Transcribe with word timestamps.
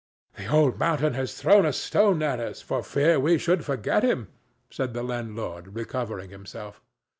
"The 0.35 0.47
old 0.47 0.79
mountain 0.79 1.13
has 1.13 1.35
thrown 1.39 1.63
a 1.63 1.71
stone 1.71 2.23
at 2.23 2.39
us 2.39 2.59
for 2.59 2.81
fear 2.81 3.19
we 3.19 3.37
should 3.37 3.63
forget 3.63 4.01
him," 4.03 4.29
said 4.71 4.95
the 4.95 5.03
landlord, 5.03 5.75
recovering 5.75 6.31
himself. 6.31 6.81